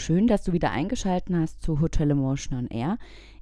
[0.00, 2.96] Schön, dass du wieder eingeschaltet hast zu Hotel Emotion on Air.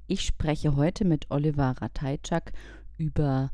[0.08, 2.52] Ich spreche heute mit Oliver Ratajczak
[2.96, 3.52] über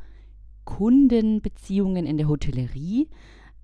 [0.65, 3.11] Kundenbeziehungen in der Hotellerie.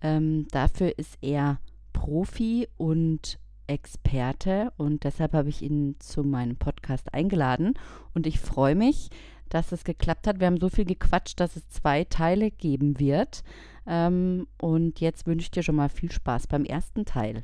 [0.02, 1.58] Ähm, dafür ist er
[1.94, 7.72] Profi und Experte und deshalb habe ich ihn zu meinem Podcast eingeladen
[8.12, 9.08] und ich freue mich,
[9.48, 10.38] dass es geklappt hat.
[10.38, 13.42] Wir haben so viel gequatscht, dass es zwei Teile geben wird.
[13.86, 17.42] Ähm, und jetzt wünsche ich dir schon mal viel Spaß beim ersten Teil.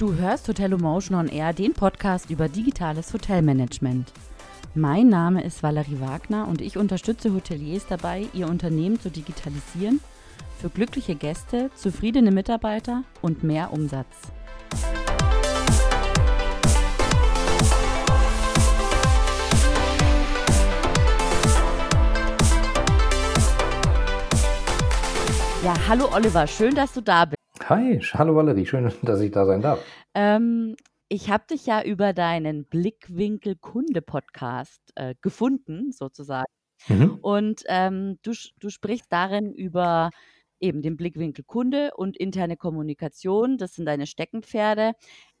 [0.00, 4.10] Du hörst Hotel Emotion on Air, den Podcast über digitales Hotelmanagement.
[4.74, 10.00] Mein Name ist Valerie Wagner und ich unterstütze Hoteliers dabei, ihr Unternehmen zu digitalisieren
[10.58, 14.06] für glückliche Gäste, zufriedene Mitarbeiter und mehr Umsatz.
[25.62, 27.39] Ja, hallo Oliver, schön, dass du da bist.
[27.68, 29.84] Hi, hallo Valerie, schön, dass ich da sein darf.
[30.14, 30.76] Ähm,
[31.08, 36.52] ich habe dich ja über deinen Blickwinkel Kunde Podcast äh, gefunden, sozusagen.
[36.88, 37.18] Mhm.
[37.20, 40.10] Und ähm, du, du sprichst darin über
[40.60, 43.58] eben den Blickwinkel Kunde und interne Kommunikation.
[43.58, 44.92] Das sind deine Steckenpferde.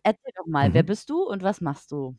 [0.02, 0.74] Erzähl doch mal, mhm.
[0.74, 2.16] wer bist du und was machst du?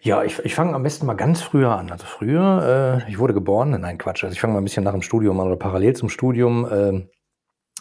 [0.00, 1.90] Ja, ich, ich fange am besten mal ganz früher an.
[1.90, 4.92] Also früher, äh, ich wurde geboren, nein Quatsch, also ich fange mal ein bisschen nach
[4.92, 6.66] dem Studium an oder parallel zum Studium.
[6.66, 7.08] Äh,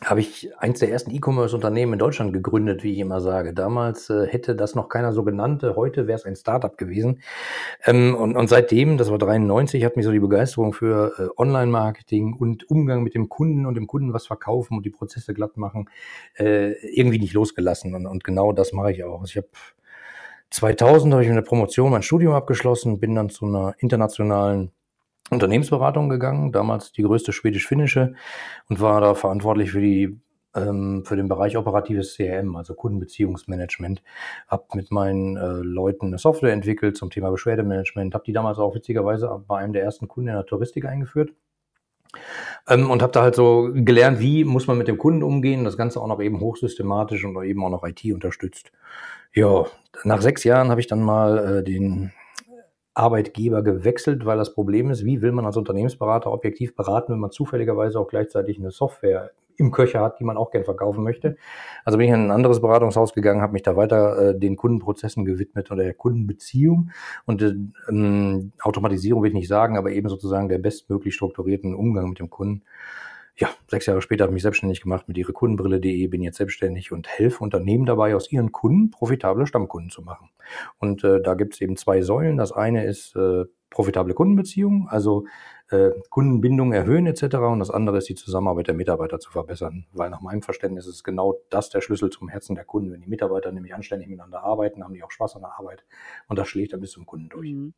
[0.03, 3.53] habe ich eins der ersten E-Commerce-Unternehmen in Deutschland gegründet, wie ich immer sage.
[3.53, 5.63] Damals äh, hätte das noch keiner so genannt.
[5.63, 7.21] Heute wäre es ein Startup gewesen.
[7.85, 12.33] Ähm, und, und seitdem, das war 93, hat mich so die Begeisterung für äh, Online-Marketing
[12.33, 15.87] und Umgang mit dem Kunden und dem Kunden was verkaufen und die Prozesse glatt machen,
[16.35, 17.93] äh, irgendwie nicht losgelassen.
[17.93, 19.21] Und, und genau das mache ich auch.
[19.21, 19.49] Also ich habe
[20.49, 24.71] 2000 habe ich mit der Promotion mein Studium abgeschlossen, bin dann zu einer internationalen
[25.29, 28.13] Unternehmensberatung gegangen, damals die größte schwedisch-finnische
[28.69, 30.19] und war da verantwortlich für die
[30.55, 34.03] ähm, für den Bereich operatives CRM, also Kundenbeziehungsmanagement.
[34.47, 38.75] Hab mit meinen äh, Leuten eine Software entwickelt zum Thema Beschwerdemanagement, habe die damals auch
[38.75, 41.33] witzigerweise bei einem der ersten Kunden in der Touristik eingeführt.
[42.67, 45.77] Ähm, und habe da halt so gelernt, wie muss man mit dem Kunden umgehen, das
[45.77, 48.71] Ganze auch noch eben hochsystematisch und eben auch noch IT unterstützt.
[49.33, 49.65] Ja,
[50.03, 52.11] nach sechs Jahren habe ich dann mal äh, den
[52.93, 57.31] Arbeitgeber gewechselt, weil das Problem ist, wie will man als Unternehmensberater objektiv beraten, wenn man
[57.31, 61.37] zufälligerweise auch gleichzeitig eine Software im Köcher hat, die man auch gern verkaufen möchte.
[61.85, 65.23] Also bin ich in ein anderes Beratungshaus gegangen, habe mich da weiter äh, den Kundenprozessen
[65.23, 66.91] gewidmet oder der Kundenbeziehung
[67.25, 67.53] und äh,
[67.87, 72.29] ähm, Automatisierung will ich nicht sagen, aber eben sozusagen der bestmöglich strukturierten Umgang mit dem
[72.29, 72.63] Kunden
[73.41, 76.91] ja, sechs Jahre später habe ich mich selbstständig gemacht mit ihre Kundenbrille.de, bin jetzt selbstständig
[76.91, 80.29] und helfe Unternehmen dabei, aus ihren Kunden profitable Stammkunden zu machen.
[80.77, 82.37] Und äh, da gibt es eben zwei Säulen.
[82.37, 85.25] Das eine ist äh, profitable Kundenbeziehungen, also
[85.71, 87.37] äh, Kundenbindung erhöhen etc.
[87.37, 91.03] Und das andere ist die Zusammenarbeit der Mitarbeiter zu verbessern, weil nach meinem Verständnis ist
[91.03, 92.91] genau das der Schlüssel zum Herzen der Kunden.
[92.91, 95.83] Wenn die Mitarbeiter nämlich anständig miteinander arbeiten, haben die auch Spaß an der Arbeit
[96.27, 97.53] und das schlägt dann bis zum Kunden durch.
[97.53, 97.73] Mhm.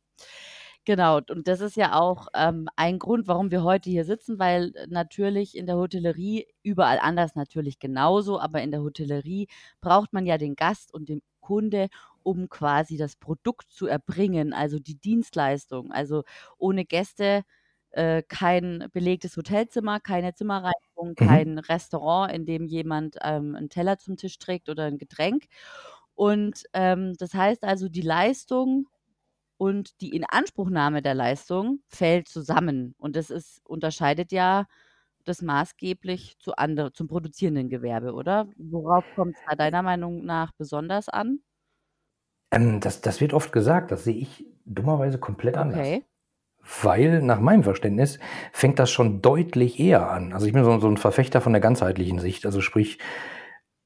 [0.86, 4.74] Genau, und das ist ja auch ähm, ein Grund, warum wir heute hier sitzen, weil
[4.76, 9.48] äh, natürlich in der Hotellerie, überall anders natürlich genauso, aber in der Hotellerie
[9.80, 11.88] braucht man ja den Gast und den Kunde,
[12.22, 15.90] um quasi das Produkt zu erbringen, also die Dienstleistung.
[15.90, 16.22] Also
[16.58, 17.44] ohne Gäste
[17.92, 21.14] äh, kein belegtes Hotelzimmer, keine Zimmerreinigung, mhm.
[21.14, 25.44] kein Restaurant, in dem jemand ähm, einen Teller zum Tisch trägt oder ein Getränk.
[26.14, 28.86] Und ähm, das heißt also, die Leistung
[29.56, 32.94] und die Inanspruchnahme der Leistung fällt zusammen.
[32.98, 34.66] Und das ist, unterscheidet ja
[35.24, 38.46] das maßgeblich zu andere, zum produzierenden Gewerbe, oder?
[38.56, 41.40] Worauf kommt es da deiner Meinung nach besonders an?
[42.50, 45.78] Ähm, das, das wird oft gesagt, das sehe ich dummerweise komplett anders.
[45.78, 46.04] Okay.
[46.82, 48.18] Weil nach meinem Verständnis
[48.52, 50.32] fängt das schon deutlich eher an.
[50.32, 52.46] Also ich bin so, so ein Verfechter von der ganzheitlichen Sicht.
[52.46, 52.98] Also sprich,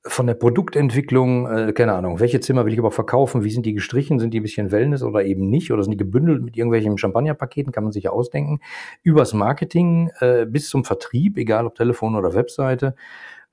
[0.08, 3.74] von der Produktentwicklung, äh, keine Ahnung, welche Zimmer will ich überhaupt verkaufen, wie sind die
[3.74, 6.98] gestrichen, sind die ein bisschen Wellness oder eben nicht, oder sind die gebündelt mit irgendwelchen
[6.98, 8.60] Champagnerpaketen, kann man sich ja ausdenken,
[9.02, 12.94] übers Marketing äh, bis zum Vertrieb, egal ob Telefon oder Webseite.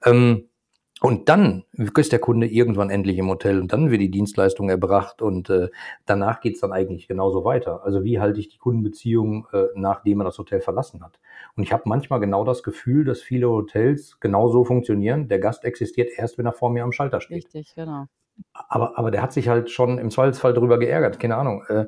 [0.03, 0.45] Ähm,
[1.01, 5.21] und dann ist der Kunde irgendwann endlich im Hotel und dann wird die Dienstleistung erbracht
[5.21, 5.69] und äh,
[6.05, 7.83] danach geht's dann eigentlich genauso weiter.
[7.83, 11.19] Also wie halte ich die Kundenbeziehung, äh, nachdem man das Hotel verlassen hat?
[11.57, 15.27] Und ich habe manchmal genau das Gefühl, dass viele Hotels genauso funktionieren.
[15.27, 17.37] Der Gast existiert erst, wenn er vor mir am Schalter steht.
[17.37, 18.05] Richtig, genau.
[18.53, 21.63] Aber, aber der hat sich halt schon im Zweifelsfall darüber geärgert, keine Ahnung.
[21.67, 21.85] Äh,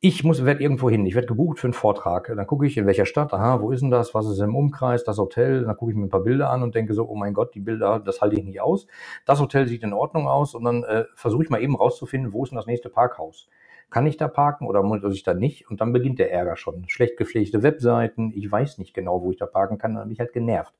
[0.00, 2.32] ich muss, werde irgendwo hin, ich werde gebucht für einen Vortrag.
[2.34, 5.04] Dann gucke ich, in welcher Stadt, aha, wo ist denn das, was ist im Umkreis,
[5.04, 5.64] das Hotel.
[5.64, 7.60] Dann gucke ich mir ein paar Bilder an und denke so, oh mein Gott, die
[7.60, 8.86] Bilder, das halte ich nicht aus.
[9.24, 12.44] Das Hotel sieht in Ordnung aus und dann äh, versuche ich mal eben rauszufinden, wo
[12.44, 13.48] ist denn das nächste Parkhaus.
[13.90, 15.70] Kann ich da parken oder muss ich da nicht?
[15.70, 16.88] Und dann beginnt der Ärger schon.
[16.88, 20.20] Schlecht gepflegte Webseiten, ich weiß nicht genau, wo ich da parken kann, dann bin ich
[20.20, 20.74] halt genervt.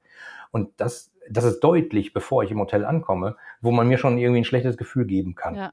[0.51, 4.41] Und das, das ist deutlich, bevor ich im Hotel ankomme, wo man mir schon irgendwie
[4.41, 5.55] ein schlechtes Gefühl geben kann.
[5.55, 5.73] Ja.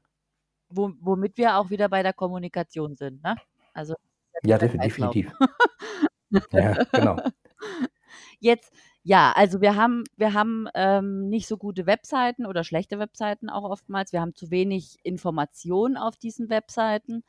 [0.68, 3.36] Wo, womit wir auch wieder bei der Kommunikation sind, ne?
[3.72, 3.94] Also
[4.42, 5.32] ja, definitiv.
[6.52, 7.16] ja, genau.
[8.38, 8.72] Jetzt,
[9.02, 13.64] ja, also wir haben, wir haben ähm, nicht so gute Webseiten oder schlechte Webseiten auch
[13.64, 14.12] oftmals.
[14.12, 17.22] Wir haben zu wenig Informationen auf diesen Webseiten.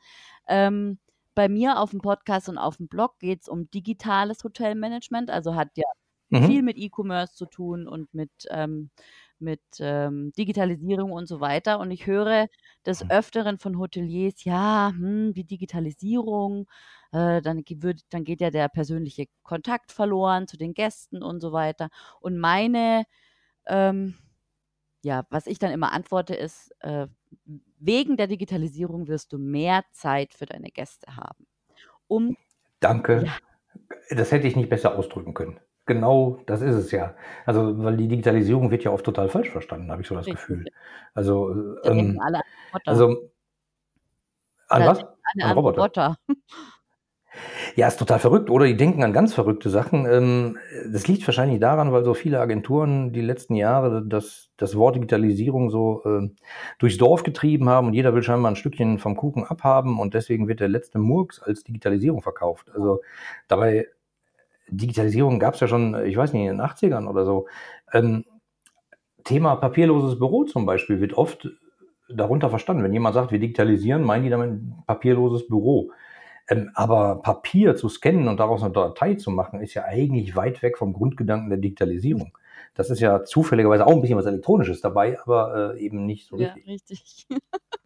[0.48, 0.98] Ähm,
[1.34, 5.54] bei mir auf dem Podcast und auf dem Blog geht es um digitales Hotelmanagement, also
[5.54, 5.86] hat ja
[6.30, 6.46] mhm.
[6.46, 8.90] viel mit E-Commerce zu tun und mit, ähm,
[9.38, 11.78] mit ähm, Digitalisierung und so weiter.
[11.78, 12.48] Und ich höre
[12.86, 13.10] des mhm.
[13.10, 16.68] Öfteren von Hoteliers, ja, hm, die Digitalisierung,
[17.12, 21.52] äh, dann, wird, dann geht ja der persönliche Kontakt verloren zu den Gästen und so
[21.52, 21.88] weiter.
[22.20, 23.04] Und meine,
[23.66, 24.14] ähm,
[25.02, 27.06] ja, was ich dann immer antworte, ist, äh,
[27.78, 31.46] wegen der Digitalisierung wirst du mehr Zeit für deine Gäste haben.
[32.08, 32.36] Um,
[32.80, 33.24] Danke.
[33.26, 33.36] Ja.
[34.10, 35.60] Das hätte ich nicht besser ausdrücken können.
[35.88, 37.14] Genau, das ist es ja.
[37.46, 40.40] Also, weil die Digitalisierung wird ja oft total falsch verstanden, habe ich so das Richtig.
[40.40, 40.64] Gefühl.
[41.14, 42.42] Also, ähm, alle
[42.84, 43.30] also
[44.68, 45.00] an was?
[45.00, 45.80] An Roboter.
[45.80, 46.16] Roboter.
[47.76, 48.66] Ja, ist total verrückt, oder?
[48.66, 50.06] Die denken an ganz verrückte Sachen.
[50.06, 50.58] Ähm,
[50.90, 55.70] das liegt wahrscheinlich daran, weil so viele Agenturen die letzten Jahre das, das Wort Digitalisierung
[55.70, 56.28] so äh,
[56.78, 60.48] durchs Dorf getrieben haben und jeder will scheinbar ein Stückchen vom Kuchen abhaben und deswegen
[60.48, 62.70] wird der letzte Murks als Digitalisierung verkauft.
[62.74, 63.00] Also
[63.46, 63.86] dabei
[64.68, 67.46] Digitalisierung gab es ja schon, ich weiß nicht, in den 80ern oder so.
[67.92, 68.24] Ähm,
[69.24, 71.48] Thema papierloses Büro zum Beispiel wird oft
[72.08, 72.82] darunter verstanden.
[72.82, 75.92] Wenn jemand sagt, wir digitalisieren, meinen die damit papierloses Büro.
[76.48, 80.62] Ähm, aber Papier zu scannen und daraus eine Datei zu machen, ist ja eigentlich weit
[80.62, 82.36] weg vom Grundgedanken der Digitalisierung.
[82.74, 86.36] Das ist ja zufälligerweise auch ein bisschen was Elektronisches dabei, aber äh, eben nicht so
[86.36, 86.64] richtig.
[86.66, 87.26] Ja, richtig.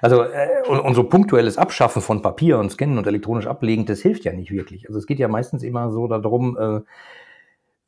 [0.00, 4.00] Also äh, und, und, so punktuelles Abschaffen von Papier und Scannen und elektronisch ablegen, das
[4.00, 4.88] hilft ja nicht wirklich.
[4.88, 6.80] Also es geht ja meistens immer so darum, äh,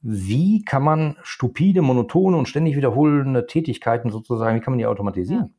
[0.01, 5.55] wie kann man stupide, monotone und ständig wiederholende Tätigkeiten sozusagen, wie kann man die automatisieren?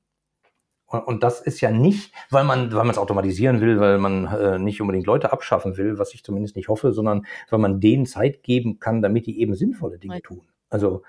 [0.86, 4.26] Und, und das ist ja nicht, weil man, weil man es automatisieren will, weil man
[4.26, 8.06] äh, nicht unbedingt Leute abschaffen will, was ich zumindest nicht hoffe, sondern weil man denen
[8.06, 10.42] Zeit geben kann, damit die eben sinnvolle Dinge tun.
[10.70, 11.02] Also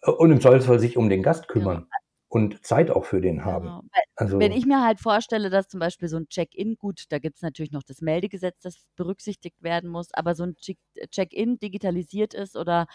[0.00, 1.86] und im Zweifelsfall sich um den Gast kümmern.
[1.90, 2.03] Ja
[2.34, 3.66] und Zeit auch für den haben.
[3.66, 3.82] Genau.
[4.16, 7.36] Also, Wenn ich mir halt vorstelle, dass zum Beispiel so ein Check-in, gut, da gibt
[7.36, 12.56] es natürlich noch das Meldegesetz, das berücksichtigt werden muss, aber so ein Check-in digitalisiert ist
[12.56, 12.88] oder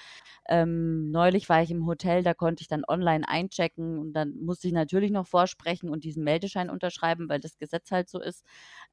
[0.49, 4.67] ähm, neulich war ich im Hotel, da konnte ich dann online einchecken und dann musste
[4.67, 8.43] ich natürlich noch vorsprechen und diesen Meldeschein unterschreiben, weil das Gesetz halt so ist.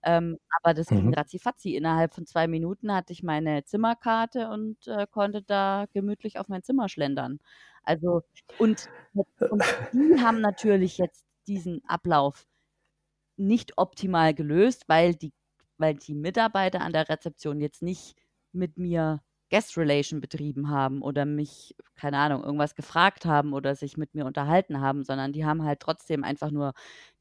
[0.05, 1.15] Ähm, aber das ging mhm.
[1.15, 1.75] ratzifatzi.
[1.75, 6.63] Innerhalb von zwei Minuten hatte ich meine Zimmerkarte und äh, konnte da gemütlich auf mein
[6.63, 7.41] Zimmer schlendern.
[7.87, 8.23] Also
[8.59, 8.91] und
[9.41, 9.63] und
[9.93, 12.47] die haben natürlich jetzt diesen Ablauf
[13.37, 15.33] nicht optimal gelöst, weil die
[15.79, 18.17] weil die Mitarbeiter an der Rezeption jetzt nicht
[18.53, 23.97] mit mir Guest Relation betrieben haben oder mich, keine Ahnung, irgendwas gefragt haben oder sich
[23.97, 26.73] mit mir unterhalten haben, sondern die haben halt trotzdem einfach nur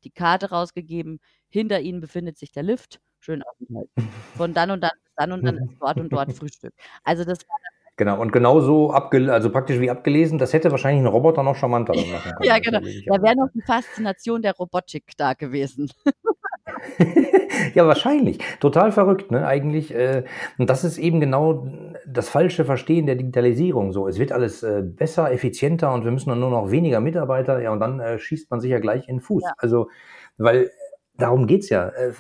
[0.04, 1.20] die Karte rausgegeben.
[1.50, 3.00] Hinter ihnen befindet sich der Lift.
[3.20, 3.90] Schön Aufenthalt.
[4.38, 6.74] Von dann und dann bis dann und dann ist dort und dort Frühstück.
[7.04, 7.58] Also das war
[7.98, 11.94] Genau, und genauso abge also praktisch wie abgelesen, das hätte wahrscheinlich ein Roboter noch charmanter
[11.96, 12.36] machen können.
[12.44, 12.80] ja, genau.
[12.80, 15.90] Da wäre noch die Faszination der Robotik da gewesen.
[17.74, 18.40] ja, wahrscheinlich.
[18.60, 19.48] Total verrückt, ne?
[19.48, 19.96] Eigentlich.
[19.96, 20.26] Äh,
[20.58, 21.68] und das ist eben genau
[22.06, 23.94] das falsche Verstehen der Digitalisierung.
[23.94, 27.62] So, es wird alles äh, besser, effizienter und wir müssen dann nur noch weniger Mitarbeiter.
[27.62, 29.44] Ja, und dann äh, schießt man sich ja gleich in den Fuß.
[29.44, 29.54] Ja.
[29.58, 29.90] Also,
[30.38, 30.70] weil
[31.18, 31.88] darum geht's ja.
[31.90, 32.12] Äh,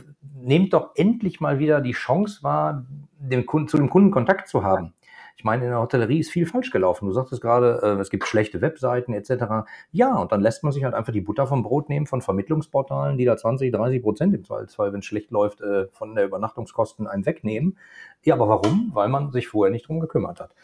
[0.41, 2.85] nehmt doch endlich mal wieder die Chance wahr,
[3.19, 4.93] dem Kunden, zu dem Kunden Kontakt zu haben.
[5.37, 7.07] Ich meine, in der Hotellerie ist viel falsch gelaufen.
[7.07, 9.67] Du sagtest gerade, äh, es gibt schlechte Webseiten etc.
[9.91, 13.17] Ja, und dann lässt man sich halt einfach die Butter vom Brot nehmen von Vermittlungsportalen,
[13.17, 17.05] die da 20, 30 Prozent im Zweifelsfall, wenn es schlecht läuft, äh, von der Übernachtungskosten
[17.07, 17.77] einen wegnehmen.
[18.23, 18.91] Ja, aber warum?
[18.93, 20.55] Weil man sich vorher nicht drum gekümmert hat.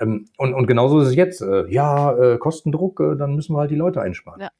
[0.00, 1.42] Ähm, und, und genauso ist es jetzt.
[1.42, 4.40] Äh, ja, äh, Kostendruck, äh, dann müssen wir halt die Leute einsparen.
[4.40, 4.50] Ja.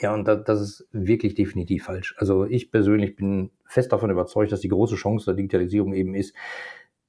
[0.00, 2.16] Ja, und das, das ist wirklich definitiv falsch.
[2.18, 6.34] Also ich persönlich bin fest davon überzeugt, dass die große Chance der Digitalisierung eben ist,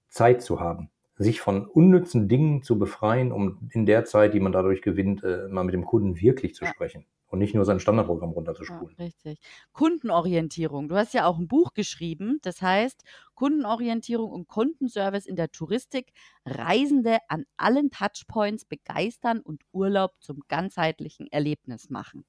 [0.07, 4.51] Zeit zu haben sich von unnützen Dingen zu befreien, um in der Zeit, die man
[4.51, 6.72] dadurch gewinnt, äh, mal mit dem Kunden wirklich zu ja.
[6.72, 8.95] sprechen und nicht nur sein Standardprogramm runterzuspulen.
[8.98, 9.39] Ja, richtig.
[9.74, 10.88] Kundenorientierung.
[10.88, 13.03] Du hast ja auch ein Buch geschrieben, das heißt
[13.34, 16.12] Kundenorientierung und Kundenservice in der Touristik,
[16.45, 22.25] Reisende an allen Touchpoints begeistern und Urlaub zum ganzheitlichen Erlebnis machen.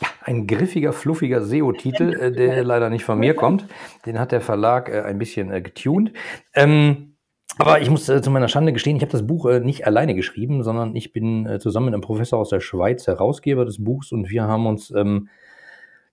[0.00, 3.66] Ja, ein griffiger, fluffiger SEO-Titel, äh, der leider nicht von mir kommt.
[4.06, 6.12] Den hat der Verlag äh, ein bisschen äh, getuned.
[6.54, 7.11] Ähm,
[7.58, 10.14] aber ich muss äh, zu meiner Schande gestehen, ich habe das Buch äh, nicht alleine
[10.14, 14.12] geschrieben, sondern ich bin äh, zusammen mit einem Professor aus der Schweiz Herausgeber des Buchs
[14.12, 15.28] und wir haben uns ähm,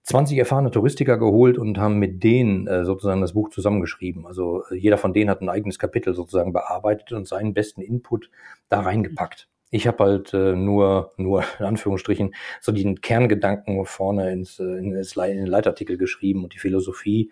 [0.04, 4.26] 20 erfahrene Touristiker geholt und haben mit denen äh, sozusagen das Buch zusammengeschrieben.
[4.26, 8.30] Also äh, jeder von denen hat ein eigenes Kapitel sozusagen bearbeitet und seinen besten Input
[8.70, 9.48] da reingepackt.
[9.72, 15.16] Ich habe halt äh, nur, nur in Anführungsstrichen, so den Kerngedanken vorne ins, in, ins
[15.16, 17.32] Le in den Leitartikel geschrieben und die Philosophie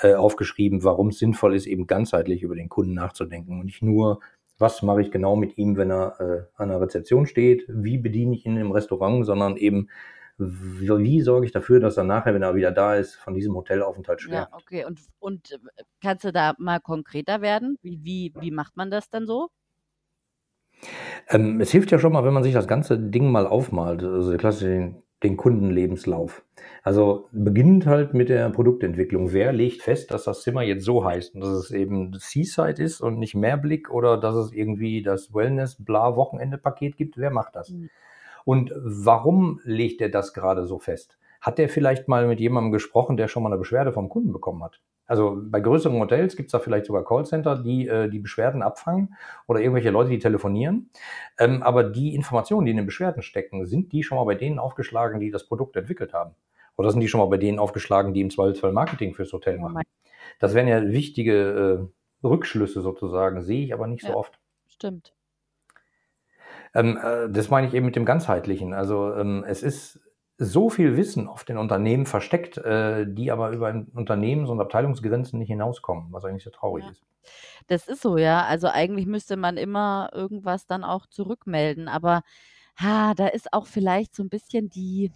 [0.00, 4.20] äh, aufgeschrieben, warum es sinnvoll ist, eben ganzheitlich über den Kunden nachzudenken und nicht nur,
[4.58, 8.34] was mache ich genau mit ihm, wenn er äh, an der Rezeption steht, wie bediene
[8.34, 9.88] ich ihn im Restaurant, sondern eben,
[10.38, 13.54] wie, wie sorge ich dafür, dass er nachher, wenn er wieder da ist, von diesem
[13.54, 14.48] Hotelaufenthalt schwärmt.
[14.50, 14.84] Ja, okay.
[14.84, 17.78] Und, und äh, kannst du da mal konkreter werden?
[17.82, 19.48] Wie, wie, wie macht man das dann so?
[21.28, 24.30] Ähm, es hilft ja schon mal, wenn man sich das ganze Ding mal aufmalt, also
[24.30, 26.44] der klassische den Kundenlebenslauf.
[26.82, 29.32] Also beginnt halt mit der Produktentwicklung.
[29.32, 33.00] Wer legt fest, dass das Zimmer jetzt so heißt und dass es eben Seaside ist
[33.00, 37.16] und nicht Mehrblick oder dass es irgendwie das Wellness-Bla-Wochenende-Paket gibt?
[37.16, 37.70] Wer macht das?
[37.70, 37.90] Mhm.
[38.44, 41.18] Und warum legt er das gerade so fest?
[41.40, 44.62] Hat der vielleicht mal mit jemandem gesprochen, der schon mal eine Beschwerde vom Kunden bekommen
[44.62, 44.80] hat?
[45.06, 49.14] Also bei größeren Hotels gibt es da vielleicht sogar Callcenter, die äh, die Beschwerden abfangen
[49.46, 50.90] oder irgendwelche Leute, die telefonieren.
[51.38, 54.58] Ähm, aber die Informationen, die in den Beschwerden stecken, sind die schon mal bei denen
[54.58, 56.34] aufgeschlagen, die das Produkt entwickelt haben?
[56.76, 59.82] Oder sind die schon mal bei denen aufgeschlagen, die im Zweifelsfall Marketing fürs Hotel machen?
[60.38, 61.88] Das wären ja wichtige
[62.22, 64.38] äh, Rückschlüsse sozusagen, sehe ich aber nicht ja, so oft.
[64.66, 65.14] Stimmt.
[66.74, 68.74] Ähm, äh, das meine ich eben mit dem Ganzheitlichen.
[68.74, 70.00] Also ähm, es ist
[70.38, 75.48] so viel Wissen auf den Unternehmen versteckt, äh, die aber über Unternehmens- und Abteilungsgrenzen nicht
[75.48, 76.90] hinauskommen, was eigentlich sehr traurig Ja.
[76.90, 77.04] ist.
[77.68, 78.44] Das ist so, ja.
[78.46, 82.22] Also eigentlich müsste man immer irgendwas dann auch zurückmelden, aber
[82.78, 85.12] ha, da ist auch vielleicht so ein bisschen die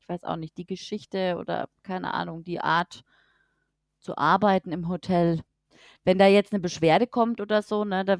[0.00, 3.04] ich weiß auch nicht, die Geschichte oder keine Ahnung, die Art
[4.00, 5.42] zu arbeiten im Hotel.
[6.04, 8.18] Wenn da jetzt eine Beschwerde kommt oder so, ne, da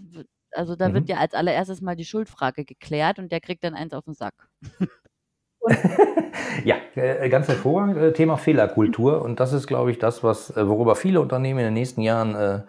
[0.53, 1.11] also da wird Mhm.
[1.11, 4.49] ja als allererstes mal die Schuldfrage geklärt und der kriegt dann eins auf den Sack.
[6.65, 7.97] Ja, äh, ganz hervorragend.
[7.99, 9.23] Äh, Thema Fehlerkultur.
[9.23, 12.35] Und das ist, glaube ich, das, was, äh, worüber viele Unternehmen in den nächsten Jahren
[12.35, 12.63] äh,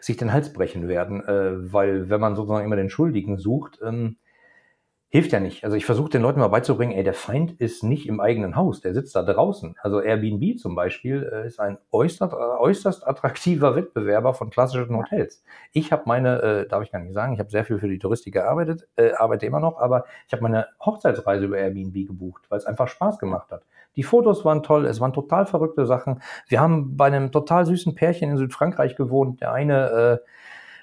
[0.00, 1.22] sich den Hals brechen werden.
[1.26, 4.16] Äh, weil wenn man sozusagen immer den Schuldigen sucht, ähm,
[5.14, 5.62] hilft ja nicht.
[5.62, 8.80] Also ich versuche den Leuten mal beizubringen, ey, der Feind ist nicht im eigenen Haus,
[8.80, 9.76] der sitzt da draußen.
[9.80, 15.44] Also Airbnb zum Beispiel äh, ist ein äußerst, äh, äußerst attraktiver Wettbewerber von klassischen Hotels.
[15.70, 18.00] Ich habe meine, äh, darf ich gar nicht sagen, ich habe sehr viel für die
[18.00, 22.58] Touristik gearbeitet, äh, arbeite immer noch, aber ich habe meine Hochzeitsreise über Airbnb gebucht, weil
[22.58, 23.62] es einfach Spaß gemacht hat.
[23.94, 26.22] Die Fotos waren toll, es waren total verrückte Sachen.
[26.48, 29.40] Wir haben bei einem total süßen Pärchen in Südfrankreich gewohnt.
[29.40, 30.20] Der eine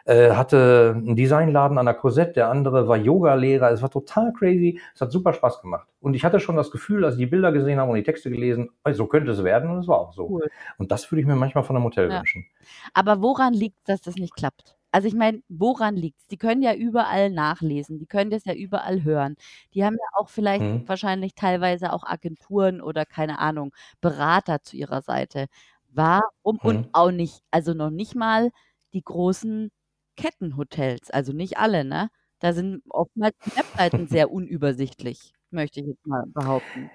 [0.06, 3.72] äh, hatte einen Designladen an der Cosette, der andere war Yoga-Lehrer.
[3.72, 4.80] Es war total crazy.
[4.96, 5.88] Es hat super Spaß gemacht.
[6.00, 8.30] Und ich hatte schon das Gefühl, als ich die Bilder gesehen habe und die Texte
[8.32, 10.34] gelesen, oh, so könnte es werden und es war auch so.
[10.34, 10.50] Cool.
[10.78, 12.14] Und das würde ich mir manchmal von einem Hotel Ja.
[12.14, 12.46] wünschen.
[12.94, 14.78] Aber woran liegt dass das nicht klappt?
[14.92, 16.28] Also ich meine, woran liegt's?
[16.28, 19.36] Die können ja überall nachlesen, die können das ja überall hören.
[19.74, 20.84] Die haben ja auch vielleicht Mhm.
[20.88, 25.48] wahrscheinlich teilweise auch Agenturen oder keine Ahnung, Berater zu ihrer Seite.
[25.90, 26.90] Warum und Mhm.
[26.94, 28.52] auch nicht also noch nicht mal
[28.94, 29.72] die großen
[30.22, 32.10] Kettenhotels, also nicht alle, ne?
[32.40, 36.90] Da sind oftmals die Webseiten sehr unübersichtlich, möchte ich jetzt mal behaupten.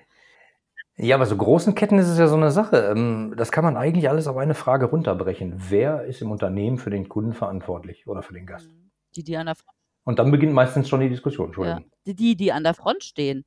[0.98, 2.78] Ja, bei so großen Ketten ist es ja so eine Sache.
[2.90, 5.54] Ähm, das kann man eigentlich alles auf eine Frage runterbrechen.
[5.68, 8.70] Wer ist im Unternehmen für den Kunden verantwortlich oder für den Gast?
[8.70, 8.90] Mhm.
[9.14, 11.46] Die, die an der Front Und dann beginnt meistens schon die Diskussion.
[11.58, 11.90] ja, Entschuldigung.
[12.06, 13.44] die die die an der Front stehen.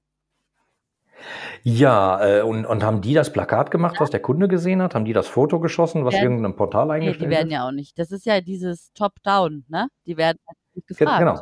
[1.64, 4.96] Ja, äh, und, und haben die das Plakat gemacht, was der Kunde gesehen hat?
[4.96, 7.54] Haben die das Foto geschossen, was Werden irgendeinem Portal ne, die eingestellt werden ist?
[7.54, 9.88] ja auch nicht das ist ja dieses Top-down, ne?
[10.06, 11.20] Die werden halt gefragt.
[11.20, 11.42] genau.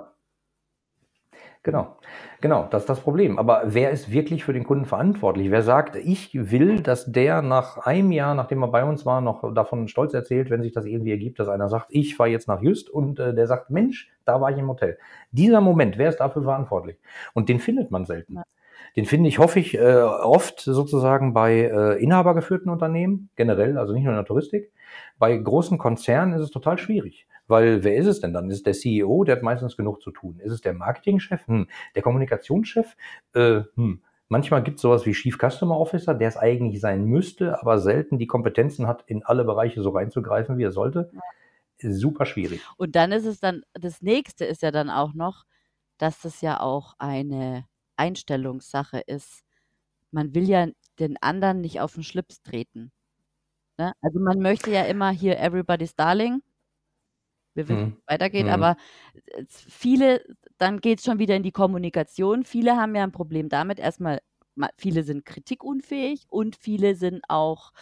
[1.64, 1.98] Genau.
[2.40, 3.40] Genau, das ist das Problem.
[3.40, 5.52] Aber wer ist wirklich für den Kunden verantwortlich?
[5.52, 9.54] Wer sagt, ich will, dass der nach einem Jahr, nachdem er bei uns war, noch
[9.54, 12.62] davon stolz erzählt, wenn sich das irgendwie ergibt, dass einer sagt, ich fahre jetzt nach
[12.62, 14.98] Just und äh, der sagt, Mensch, da war ich im Hotel.
[15.32, 17.00] Dieser Moment, wer ist dafür verantwortlich?
[17.34, 18.36] Und den findet man selten.
[18.36, 18.44] Ja.
[18.98, 24.04] Den finde ich, hoffe ich, äh, oft sozusagen bei äh, inhabergeführten Unternehmen, generell, also nicht
[24.04, 24.74] nur in der Touristik.
[25.20, 27.27] Bei großen Konzernen ist es total schwierig.
[27.46, 28.50] Weil wer ist es denn dann?
[28.50, 30.39] Ist es der CEO, der hat meistens genug zu tun.
[30.39, 31.48] Ist es der Marketingchef?
[31.48, 31.68] Hm.
[31.96, 32.98] Der Kommunikationschef?
[33.34, 34.01] Äh, hm.
[34.30, 38.18] Manchmal gibt es sowas wie Chief Customer Officer, der es eigentlich sein müsste, aber selten
[38.18, 41.12] die Kompetenzen hat, in alle Bereiche so reinzugreifen, wie er sollte.
[41.77, 42.62] Super schwierig.
[42.77, 45.46] Und dann ist es dann das nächste ist ja dann auch noch,
[46.00, 47.66] dass das ja auch eine
[47.98, 49.44] Einstellungssache ist.
[50.12, 50.68] Man will ja
[51.00, 52.92] den anderen nicht auf den Schlips treten,
[53.80, 53.94] ne?
[54.01, 56.42] Also, man möchte ja immer hier everybody's darling.
[57.58, 58.50] Wir wissen, wie's weitergeht, Mhm.
[58.50, 58.75] aber
[59.50, 60.24] viele
[60.58, 62.44] dann geht's schon wieder in die Kommunikation.
[62.46, 64.20] Viele haben ja 'n Problem damit, erst mal
[64.77, 67.74] viele sind kritikunfähig und viele sind auch,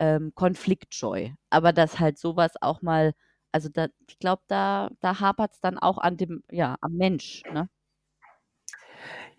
[0.00, 1.30] ähm, konfliktscheu.
[1.50, 3.14] Aber dass halt sowas auch mal
[3.52, 7.68] also, da ich glaube, da da hapert's dann auch an dem ja, am Mensch, ne?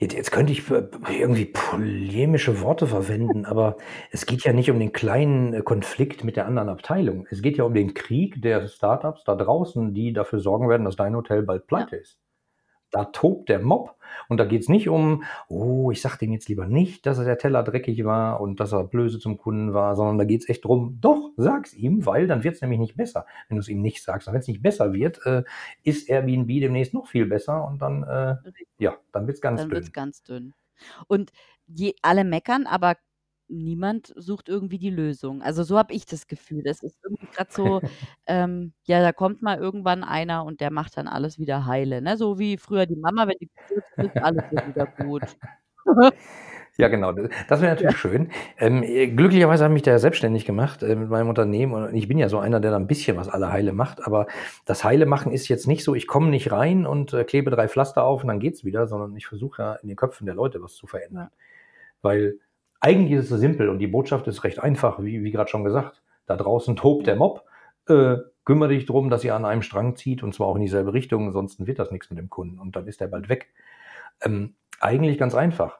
[0.02, 3.78] Jetzt jetzt könnte ich irgendwie polemische Worte verwenden, aber
[4.10, 7.28] es geht ja nicht um den kleinen, äh, Konflikt mit der anderen Abteilung.
[7.30, 10.96] Es geht ja um den Krieg der Startups da draußen, die dafür sorgen werden, dass
[10.96, 12.02] dein Hotel bald pleite Ja.
[12.02, 12.20] ist.
[12.92, 13.96] Da tobt der Mob
[14.28, 17.64] und da geht's nicht um: „Oh, ich sage dem jetzt lieber nicht, dass der Teller
[17.64, 21.32] dreckig war und dass er böse zum Kunden war“, sondern da geht's echt drum: „Doch,
[21.38, 24.28] sag's ihm, weil dann wird's nämlich nicht besser, wenn du's ihm nicht sagst.
[24.28, 25.44] Und wenn's nicht besser wird, äh,
[25.84, 28.36] ist Airbnb demnächst noch viel besser und dann, äh
[28.80, 30.54] ja, dann wird's ganz Dann dünn.“ wird's ganz dünn.
[31.08, 31.32] Und
[31.68, 32.98] je alle meckern, aber
[33.52, 35.42] niemand sucht irgendwie die Lösung.
[35.42, 36.64] Also, so habe ich das Gefühl.
[36.64, 37.82] Das ist irgendwie grad so,
[38.28, 42.18] ähm, ja, da kommt mal irgendwann einer und der macht dann alles wieder heile, ne?
[42.18, 45.36] So wie früher die Mama, wenn die gestürzt ist, alles wird wieder gut.
[46.78, 47.12] Ja, genau.
[47.14, 47.92] Das wäre Ja.
[47.92, 48.32] natürlich schön.
[48.58, 51.94] Ähm, äh, glücklicherweise habe ich mich da ja selbstständig gemacht, äh, mit meinem Unternehmen und
[51.96, 54.28] ich bin ja so einer, der da 'n bisschen was alle heile macht, aber
[54.66, 57.68] das heile machen ist jetzt nicht so, ich komme nicht rein und, äh, klebe 3
[57.68, 60.62] Pflaster auf und dann geht's wieder, sondern ich versuche ja in den Köpfen der Leute
[60.64, 61.26] was zu verändern.
[61.26, 61.32] Ja.
[62.02, 62.40] Weil
[62.82, 65.64] eigentlich ist es so simpel und die Botschaft ist recht einfach, wie wie grad schon
[65.64, 66.02] gesagt.
[66.26, 67.46] Da draußen tobt der Mob.
[67.88, 70.94] Äh, kümmere dich drum, dass ihr an einem Strang zieht und zwar auch in dieselbe
[70.94, 73.54] Richtung, ansonsten wird das nix mit dem Kunden und dann ist der bald weg.
[74.24, 75.80] Ähm, eigentlich ganz einfach.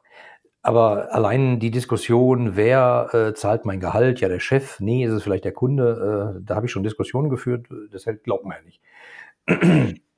[0.62, 4.20] Aber allein die Diskussion, wer, äh, zahlt mein Gehalt?
[4.20, 4.78] Ja, der Chef.
[4.78, 6.36] Ne, ist es vielleicht der Kunde?
[6.38, 10.00] Äh, da habe ich schon Diskussionen geführt, das hält glaubt man ja nicht.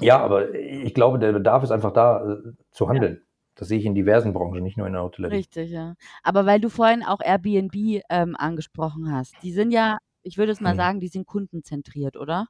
[0.00, 2.36] Ja, aber ich glaube, der Bedarf ist einfach da, äh,
[2.70, 3.20] zu Ja.
[3.56, 5.34] Das sehe ich in diversen Branchen, nicht nur in der Hotellerie.
[5.36, 5.94] Richtig, ja.
[6.22, 7.74] Aber weil du vorhin auch Airbnb,
[8.08, 9.34] ähm, angesprochen hast.
[9.42, 10.78] Die sind ja, ich würde jetzt mal Mhm.
[10.78, 12.46] sagen, die sind kundenzentriert, oder?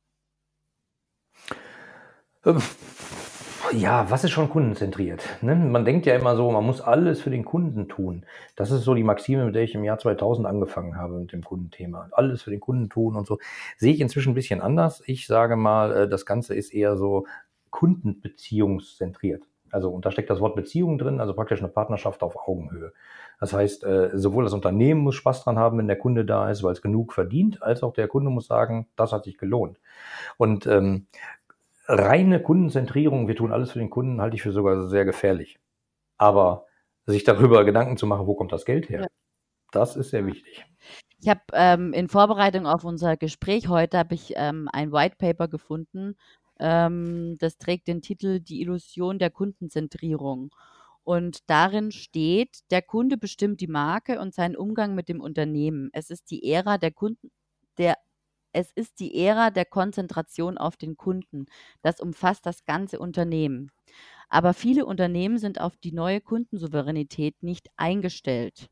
[2.45, 2.55] Äh,
[3.73, 5.55] ja, was ist schon kundenzentriert, ne?
[5.55, 8.25] Man denkt ja immer so, man muss alles für den Kunden tun.
[8.57, 11.43] Das ist so die Maxime, mit der ich im Jahr 2000 angefangen habe mit dem
[11.45, 12.09] Kundenthema.
[12.13, 13.39] Alles für den Kunden tun und so.
[13.77, 15.03] Sehe ich inzwischen 'n bisschen anders.
[15.07, 17.27] Ich sage mal, äh, das Ganze ist eher so
[17.71, 19.45] kundenbeziehungszentriert.
[19.73, 22.93] Also, und da steckt das Wort Beziehung drin, also praktisch 'ne Partnerschaft auf Augenhöhe.
[23.41, 26.63] Das heißt, äh, sowohl das Unternehmen muss Spaß dran haben, wenn der Kunde da ist,
[26.63, 29.79] weil's genug verdient, als auch der Kunde muss sagen: „Das hat sich gelohnt.“
[30.39, 31.07] Und, ähm,
[31.89, 35.61] reine Kundenzentrierung, wir tun alles für den Kunden, halte ich für sogar sehr gefährlich.
[36.19, 36.67] Aber
[37.07, 39.03] sich darüber Gedanken zu machen, wo kommt das Geld her?
[39.03, 39.07] Ja.
[39.73, 40.67] Das ist sehr wichtig.
[41.23, 45.49] Ich habe, ähm, in Vorbereitung auf unser Gespräch heute habe ich, ähm, ein White Paper
[45.49, 46.17] gefunden,
[46.61, 50.55] ähm, das trägt den Titel „Die Illusion der Kundenzentrierung“.
[51.05, 55.91] Und darin steht: „Der Kunde bestimmt die Marke und seinen Umgang mit dem Unternehmen.
[55.93, 57.31] Es ist die Ära der Kunden
[57.79, 57.97] der
[58.53, 61.47] es ist die Ära der Konzentration auf den Kunden.
[61.83, 63.71] Das umfasst das ganze Unternehmen.
[64.31, 68.69] Aber viele Unternehmen sind auf die neue Kundensouveränität nicht eingestellt.“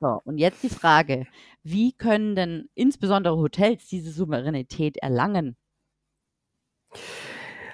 [0.00, 1.26] So, und jetzt die Frage:
[1.62, 5.56] Wie können denn insbesondere Hotels diese Souveränität erlangen?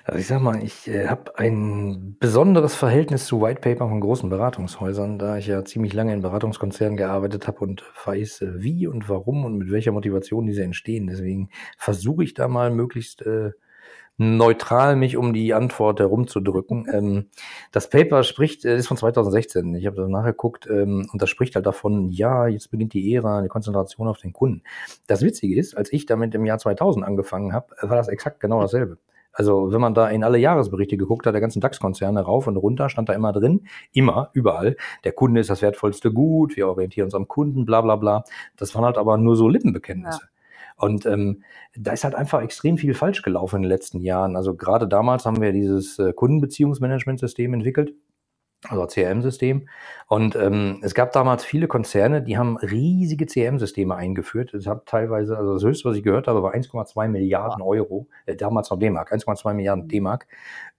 [0.05, 4.31] Also, ich sage mal, ich, äh, habe ein besonderes Verhältnis zu White Paper von großen
[4.31, 9.09] Beratungshäusern, da ich ja ziemlich lange in Beratungskonzernen gearbeitet habe und weiß, äh, wie und
[9.09, 11.07] warum und mit welcher Motivation diese entstehen.
[11.09, 13.51] Deswegen versuche ich da mal möglichst, äh,
[14.19, 16.87] neutral mich um die Antwort herumzudrücken.
[16.93, 17.27] Ähm,
[17.73, 19.75] das Paper spricht äh, ist von 2016.
[19.77, 23.41] Ich habe da nachgeguckt, ähm, und das spricht halt davon: „Ja, jetzt beginnt die Ära
[23.41, 24.63] der Konzentration auf den Kunden.“
[25.07, 28.61] Das Witzige ist, als ich damit im Jahr 2000 angefangen habe, war das exakt genau
[28.61, 28.99] dasselbe.
[29.39, 32.89] Also, wenn man da in alle Jahresberichte geguckt hat, der ganzen DAX-Konzerne rauf und runter,
[32.89, 37.15] stand da immer drin immer, überall: „Der Kunde ist das wertvollste Gut, wir orientieren uns
[37.15, 38.25] am Kunden“, bla bla bla.
[38.57, 40.23] Das waren halt aber nur so Lippenbekenntnisse.
[40.23, 40.29] Ja.
[40.85, 41.45] Und, ähm,
[41.77, 44.35] da ist halt einfach extrem viel falsch gelaufen in den letzten Jahren.
[44.35, 47.95] Also, grade damals haben wir dieses, äh, Kundenbeziehungsmanagementsystem entwickelt,
[48.69, 49.69] also CRM-System.
[50.09, 54.51] Und, ähm, es gab damals viele Konzerne, die haben riesige CRM-Systeme eingeführt.
[54.55, 58.35] Das hat teilweise also, das Höchste, was ich gehört habe, war 1,2 Milliarden Euro, äh,
[58.37, 60.27] damals noch D-Mark, 1,2 Milliarden D-Mark,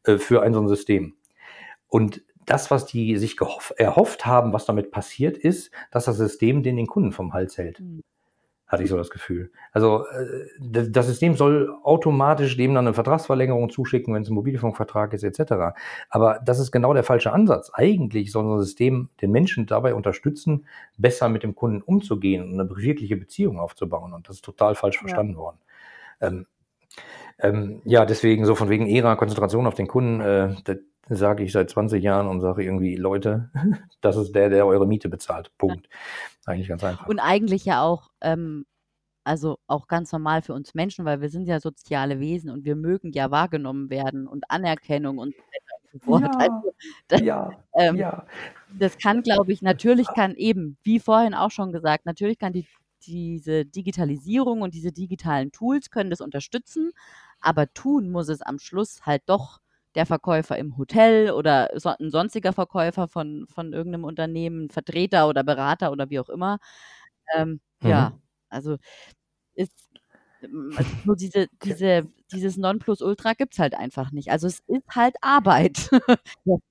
[0.05, 1.15] äh, für ein so 'n System.
[1.89, 3.37] Und das, was die sich
[3.77, 7.79] erhofft haben, was damit passiert, ist, dass das System denen den Kunden vom Hals hält.
[7.81, 8.01] Mhm.
[8.69, 9.51] Hatte ich so das Gefühl.
[9.71, 10.45] Also, äh,
[10.91, 15.73] das System soll automatisch dem dann 'ne Vertragsverlängerung zuschicken, wenn's 'n Mobilfunkvertrag ist et cetera.
[16.11, 17.71] Aber das ist genau der falsche Ansatz.
[17.73, 22.55] Eigentlich soll so 'n System den Menschen dabei unterstützen, besser mit dem Kunden umzugehen und
[22.57, 25.01] 'ne wirkliche Beziehung aufzubauen und das ist total falsch Ja.
[25.01, 25.57] verstanden worden.
[26.21, 26.47] Ähm,
[27.39, 30.55] ähm, ja, deswegen so von wegen Ära Konzentration auf den Kunden, äh,
[31.09, 33.51] sage ich seit 20 Jahren und sage irgendwie: „Leute,
[34.01, 35.47] das ist der, der eure Miete bezahlt.
[35.47, 35.53] Ja.
[35.57, 35.89] Punkt.“
[36.45, 37.07] Eigentlich ganz einfach.
[37.07, 38.65] Und eigentlich ja auch, ähm
[39.25, 42.75] also, auch ganz normal für uns Menschen, weil wir sind ja soziale Wesen und wir
[42.75, 45.35] mögen ja wahrgenommen werden und Anerkennung und
[45.99, 46.23] fort.
[46.23, 46.73] Ja, Also,
[47.09, 48.25] das, ja, ähm ja.
[48.79, 52.65] Das kann, glaube ich natürlich kann eben, wie vorhin auch schon gesagt, natürlich kann die
[53.05, 56.91] diese Digitalisierung und diese digitalen Tools können das unterstützen,
[57.41, 59.61] aber tun muss es am Schluss halt doch
[59.99, 65.43] der Verkäufer im Hotel oder so 'n sonstiger Verkäufer von von irgend Unternehmen, Vertreter oder
[65.45, 66.59] Berater oder wie auch immer.
[67.35, 68.21] Ähm, ja, Mhm.
[68.49, 68.77] also,
[69.55, 69.73] ist
[70.41, 74.31] hm, nur diese diese dieses Nonplusultra gibt's halt einfach nicht.
[74.31, 75.89] Also, es ist halt Arbeit.
[76.45, 76.63] Man's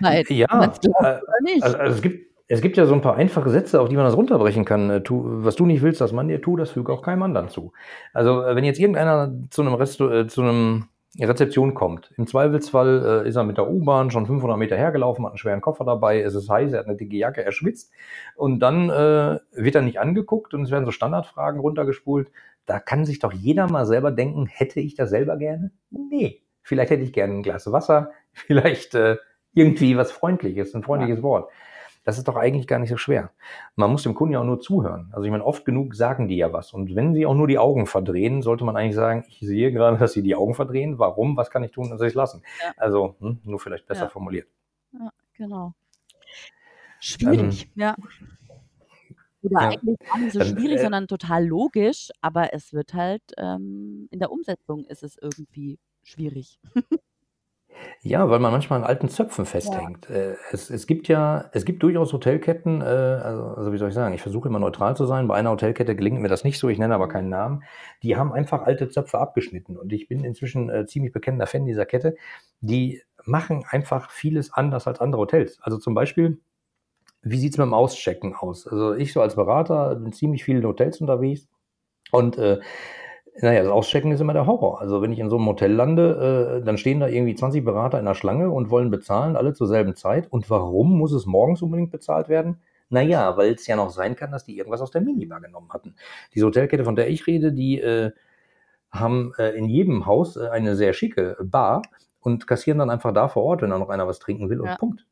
[0.30, 1.20] ja, glaubt äh,
[1.60, 4.04] also also, es gibt es gibt ja so 'n paar einfache Sätze, auf die man
[4.06, 4.90] das runterbrechen kann.
[4.90, 7.48] Äh, tu was du nicht willst, dass man dir tut, das füge auch keinem anderen
[7.50, 7.72] zu.
[8.14, 10.86] Also, äh, wenn jetzt irgendeiner zu 'nem Resto äh, zu 'nem
[11.20, 15.32] Rezeption kommt, im Zweifelsfall, äh, ist er mit der U-Bahn schon 500 Meter hergelaufen, hat
[15.34, 17.92] 'n schweren Koffer dabei, es ist heiß, er hat 'ne dicke Jacke, er schwitzt
[18.34, 22.30] und dann, äh, wird er nicht angeguckt und es werden so Standardfragen runtergespult.
[22.66, 25.70] Da kann sich doch jeder mal selber denken: „Hätte ich das selber gerne?
[25.90, 26.40] Ne.
[26.62, 29.16] Vielleicht hätte ich gerne 'n Glas Wasser, vielleicht, äh,
[29.54, 30.82] irgendwie was Freundliches, 'n Ja.
[30.86, 31.48] freundliches Wort.“
[32.04, 33.30] Das ist doch eigentlich gar nicht so schwer.
[33.76, 35.08] Man muss dem Kunden ja auch nur zuhören.
[35.12, 37.58] Also, ich meine, oft genug sagen die ja was und wenn sie auch nur die
[37.58, 40.98] Augen verdrehen, sollte man eigentlich sagen: „Ich sehe gerade, dass Sie die Augen verdrehen.
[40.98, 41.36] Warum?
[41.36, 42.72] Was kann ich tun, dass Sie's lassen?“ Ja.
[42.76, 44.08] Also, hm, nur vielleicht besser Ja.
[44.10, 44.48] formuliert.
[44.92, 45.66] Ja, genau.
[45.66, 47.94] Ähm Schwierig, ja.
[49.42, 52.94] Oder Ja, eigentlich gar nicht so dann, schwierig, äh sondern total logisch, aber es wird
[52.94, 56.58] halt ähm, in der Umsetzung ist es irgendwie schwierig.
[58.06, 59.50] Ja, weil man manchmal an alten Zöpfen Ja.
[59.50, 60.10] festhängt.
[60.10, 63.94] Äh, es es gibt ja es gibt durchaus Hotelketten, äh, also also, wie soll ich
[63.94, 65.26] sagen, ich versuche immer neutral zu sein.
[65.26, 67.62] Bei einer Hotelkette gelingt mir das nicht so, ich nenne aber keinen Namen.
[68.02, 71.86] Die haben einfach alte Zöpfe abgeschnitten und ich bin inzwischen, äh, ziemlich bekennender Fan dieser
[71.86, 72.14] Kette.
[72.60, 75.58] Die machen einfach vieles anders als andere Hotels.
[75.62, 76.40] Also, zum Beispiel,
[77.22, 78.66] wie sieht's mit'm Auschecken aus?
[78.68, 81.48] Also, ich so als Berater bin ziemlich viel in Hotels unterwegs
[82.12, 82.60] und, äh,
[83.42, 84.80] na ja, das Auschecken ist immer der Horror.
[84.80, 87.98] Also, wenn ich in so 'nem Hotel lande, äh, dann stehen da irgendwie 20 Berater
[87.98, 90.30] in der Schlange und wollen bezahlen, alle zur selben Zeit.
[90.30, 92.60] Und warum muss es morgens unbedingt bezahlt werden?
[92.90, 95.96] Na ja, weil's ja noch sein kann, dass die irgendwas aus der Minibar genommen hatten.
[96.34, 98.12] Diese Hotelkette, von der ich rede, die, äh,
[98.90, 101.82] haben, äh, in jedem Haus, äh, eine sehr schicke Bar
[102.20, 104.68] und kassieren dann einfach da vor Ort, wenn da noch einer was trinken will und
[104.68, 104.76] Ja.
[104.76, 105.06] Punkt.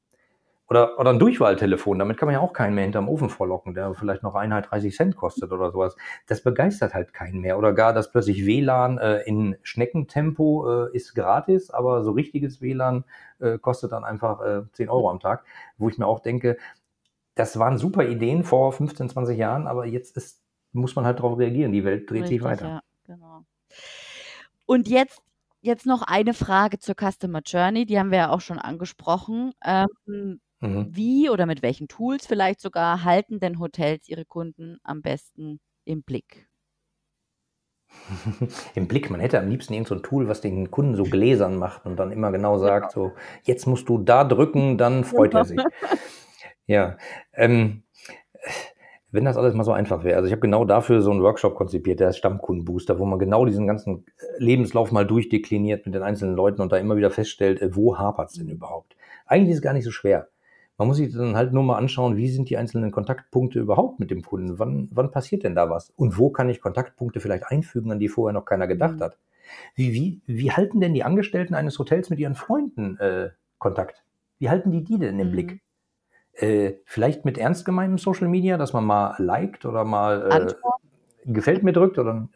[0.71, 3.95] Oder oder 'n Durchwahltelefon, damit kann man ja auch keinen mehr hinterm Ofen vorlocken, der
[3.95, 5.97] vielleicht noch Einheit 30 kostet oder so was.
[6.29, 7.59] Das begeistert halt keinen mehr.
[7.59, 13.05] Oder gar, dass plötzlich WLAN, äh, in Schneckentempo, äh, ist gratis, aber so richtiges WLAN,
[13.41, 15.45] äh, kostet dann einfach, äh, 10 € am Tag,
[15.79, 16.57] wo ich mir auch denke:
[17.37, 20.43] „Das waren super Ideen vor 15, 20 Jahren, aber jetzt ist
[20.75, 21.73] muss man halt drauf reagieren.
[21.73, 23.45] Die Welt dreht sich Richtig, weiter.“ ja, genau.
[24.69, 25.23] Und jetzt
[25.61, 29.53] jetzt noch eine Frage zur Customer Journey, die haben wir ja auch schon angesprochen.
[29.65, 30.93] Ähm, Mhm.
[30.95, 36.03] wie oder mit welchen Tools vielleicht sogar halten denn Hotels ihre Kunden am besten im
[36.03, 36.49] Blick?
[38.75, 39.11] Im Blick.
[39.11, 42.13] Man hätte am liebsten irgend so Tool, was den Kunden so gläsern macht und dann
[42.13, 42.63] immer genau Genau.
[42.65, 45.67] sagt so: „Jetzt musst du da drücken, dann freut er sich.“
[46.67, 46.97] Ja,
[47.35, 47.83] ähm,
[49.11, 50.17] wenn das alles mal so einfach wäre.
[50.17, 53.45] Also, ich habe genau dafür so 'n Workshop konzipiert, der heißt Stammkundenbooster, wo man genau
[53.45, 57.61] diesen ganzen, äh, Lebenslauf mal durchdekliniert mit den einzelnen Leuten und da immer wieder feststellt,
[57.61, 58.53] äh, wo hapert's denn Mhm.
[58.55, 58.97] überhaupt?
[59.27, 60.29] Eigentlich ist es gar nicht so schwer.
[60.79, 64.11] Man muss sich dann halt nur mal anschauen, wie sind die einzelnen Kontaktpunkte überhaupt mit
[64.11, 64.59] dem Kunden?
[64.59, 65.91] Wann wann passiert denn da was?
[65.91, 69.03] Und wo kann ich Kontaktpunkte vielleicht einfügen, an die vorher noch keiner gedacht Mhm.
[69.03, 69.19] hat?
[69.77, 74.05] Wie wie wie halten denn die Angestellten eines Hotels mit ihren Freunden, äh, Kontakt?
[74.39, 75.33] Wie halten die die denn im Mhm.
[75.33, 75.63] Blick?
[76.35, 80.57] Äh, vielleicht mit ernst gemeintem Social Media, dass man mal liked oder mal,
[81.27, 82.31] äh, gefällt mir drückt oder 'n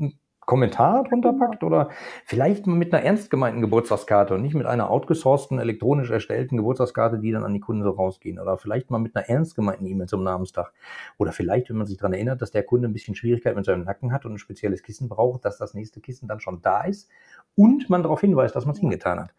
[0.00, 1.34] 'n Kommentar drunter Genau.
[1.34, 1.90] packt oder
[2.24, 7.18] vielleicht mal mit 'ner ernst gemeinten Geburtstagskarte und nicht mit einer outgesourcten, elektronisch erstellten Geburtstagskarte,
[7.20, 8.38] die dann an die Kunden so rausgehen.
[8.40, 10.72] Oder vielleicht mal mit 'ner ernst gemeinten E-Mail zum Namenstag.
[11.18, 13.84] Oder vielleicht, wenn man sich dran erinnert, dass der Kunde 'n bisschen Schwierigkeiten mit seinem
[13.84, 17.08] Nacken hat und 'n spezielles Kissen braucht, dass das nächste Kissen dann schon da ist
[17.56, 18.80] und man darauf hinweist, dass man's Ja.
[18.80, 19.34] hingetan hat.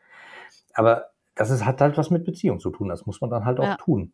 [0.75, 2.89] Aber das ist hat halt was mit Beziehung zu tun.
[2.89, 3.77] Das muss man dann halt auch Ja.
[3.77, 4.13] tun.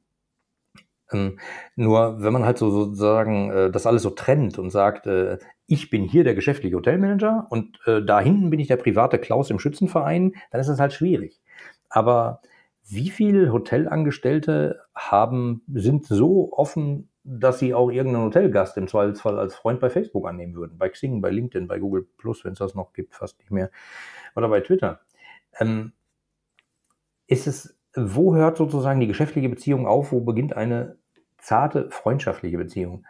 [1.12, 1.40] Ähm,
[1.76, 5.90] nur wenn man halt so sozusagen, äh, das alles so trennt und sagt, äh: „Ich
[5.90, 9.60] bin hier der geschäftliche Hotelmanager und, äh, da hinten bin ich der private Klaus im
[9.60, 11.42] Schützenverein“, dann ist das halt schwierig.
[11.90, 12.42] Aber
[12.88, 19.38] wie viel Hotelangestellte haben sind so offen, dass sie auch irgend 'nen Hotelgast im Zweifelsfall
[19.40, 22.08] als Freund bei Facebook annehmen würden, bei Xing, bei LinkedIn, bei Google+,
[22.44, 23.70] wenn's das noch gibt, fast nicht mehr,
[24.36, 25.02] oder bei Twitter?
[25.60, 25.94] Ähm
[27.30, 30.12] ist es wo hört sozusagen die geschäftliche Beziehung auf?
[30.12, 30.98] Wo beginnt eine
[31.42, 33.06] zarte freundschaftliche Beziehung?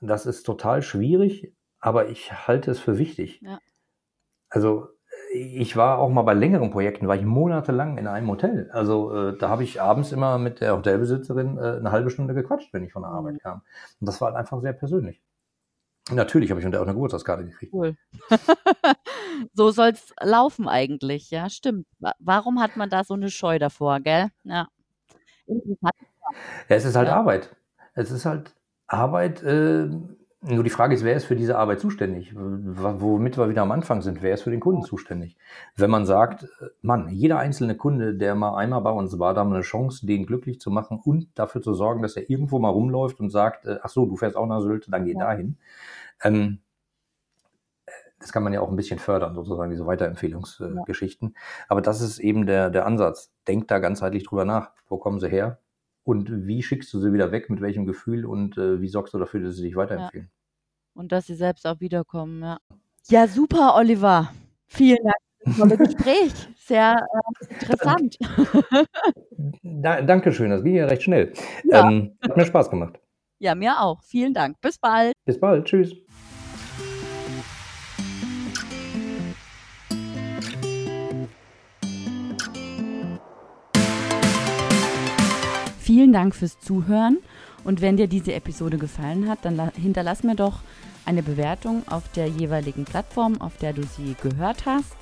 [0.00, 3.40] Das ist total schwierig, aber ich halte es für wichtig.
[3.42, 3.62] Ja.
[4.52, 4.88] Also,
[5.32, 8.68] ich war auch mal bei längeren Projekten war ich monatelang in einem Hotel.
[8.72, 12.70] Also, äh, da habe ich abends immer mit der Hotelbesitzerin, äh, 'ne 1/2 Stunde gequatscht,
[12.74, 13.16] wenn ich von der Mhm.
[13.16, 13.62] Arbeit kam.
[14.00, 15.22] Und das war halt einfach sehr persönlich.
[16.12, 17.72] Natürlich habe ich von der auch 'ne Geburtstagskarte gekriegt.
[17.74, 17.96] Cool.
[19.54, 21.86] So soll's laufen eigentlich, ja, stimmt.
[22.00, 24.30] Wa warum hat man da so 'ne Scheu davor, gell?
[24.44, 24.68] Ja.
[26.68, 27.16] Ja, es ist halt ja.
[27.16, 27.56] Arbeit.
[27.94, 28.54] Es ist halt
[28.86, 29.42] Arbeit.
[29.42, 29.88] Äh,
[30.44, 32.34] nur die Frage ist, wer ist für diese Arbeit zuständig?
[32.34, 35.36] Womit wir wieder am Anfang sind, wer ist für den Kunden zuständig?
[35.76, 39.40] Wenn man sagt, äh, Mann, jeder einzelne Kunde, der mal einmal bei uns war, da
[39.40, 42.58] haben wir eine Chance, den glücklich zu machen und dafür zu sorgen, dass er irgendwo
[42.58, 45.20] mal rumläuft und sagt, äh, ach so, du fährst auch nach Sylt, dann geh ja.
[45.20, 45.58] dahin.
[46.24, 46.58] Ähm,
[48.18, 51.34] das kann man ja auch ein bisschen fördern, sozusagen, diese Weiterempfehlungsgeschichten.
[51.34, 51.40] Ja.
[51.68, 53.32] Aber das ist eben der, der Ansatz.
[53.46, 54.70] Denk da ganzheitlich drüber nach.
[54.88, 55.58] Wo kommen sie her?
[56.04, 57.48] Und wie schickst du sie wieder weg?
[57.50, 58.26] Mit welchem Gefühl?
[58.26, 60.30] Und äh, wie sorgst du dafür, dass sie sich weiterempfehlen?
[60.32, 61.00] Ja.
[61.00, 62.58] Und dass sie selbst auch wiederkommen, ja.
[63.08, 64.32] Ja, super, Oliver.
[64.66, 66.32] Vielen Dank für das Gespräch.
[66.56, 67.06] Sehr
[67.40, 68.16] äh, interessant.
[69.62, 71.32] Da, Dankeschön, das ging ja recht schnell.
[71.64, 71.88] Ja.
[71.88, 73.00] Ähm, hat mir Spaß gemacht.
[73.38, 74.02] Ja, mir auch.
[74.04, 74.60] Vielen Dank.
[74.60, 75.14] Bis bald.
[75.24, 75.64] Bis bald.
[75.64, 75.96] Tschüss.
[86.02, 87.18] Vielen Dank fürs Zuhören
[87.62, 90.58] und wenn dir diese Episode gefallen hat, dann hinterlass mir doch
[91.06, 94.96] eine Bewertung auf der jeweiligen Plattform, auf der du sie gehört hast.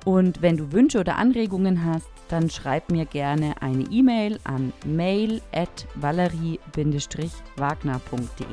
[0.06, 5.42] Und wenn du Wünsche oder Anregungen hast, dann schreib mir gerne eine E-Mail an mail
[5.54, 8.46] at valerie-wagner.de.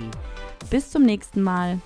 [0.70, 1.80] Bis zum nächsten Mal.